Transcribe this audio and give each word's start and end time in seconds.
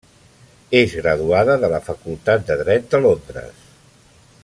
És 0.79 0.95
graduada 1.01 1.57
de 1.65 1.69
la 1.75 1.81
Facultat 1.91 2.49
de 2.49 2.57
Dret 2.65 2.89
de 2.95 3.03
Londres. 3.07 3.65